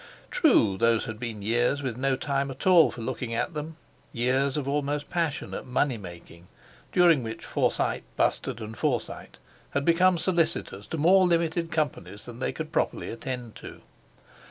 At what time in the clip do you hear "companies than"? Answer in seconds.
11.69-12.39